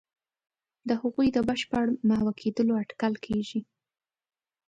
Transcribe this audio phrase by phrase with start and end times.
[0.87, 3.59] د هغوی د بشپړ محو کېدلو اټکل کېږي.